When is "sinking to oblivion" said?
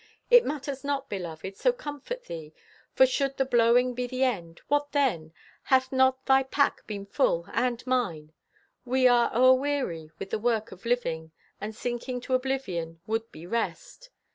11.75-12.99